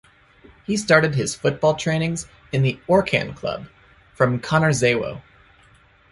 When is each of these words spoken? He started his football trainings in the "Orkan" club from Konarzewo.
He 0.65 0.77
started 0.77 1.13
his 1.13 1.35
football 1.35 1.75
trainings 1.75 2.25
in 2.51 2.63
the 2.63 2.79
"Orkan" 2.89 3.35
club 3.35 3.67
from 4.15 4.39
Konarzewo. 4.39 5.21